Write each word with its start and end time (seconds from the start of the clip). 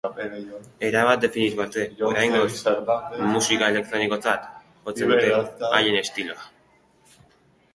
Erabat 0.87 1.19
definitu 1.25 1.61
arte, 1.65 1.83
oraingoz, 2.07 2.47
musika 3.35 3.69
elektronikotzat 3.75 4.49
jotzen 4.89 5.15
dute 5.15 5.69
haien 5.71 5.99
estiloa. 6.01 6.49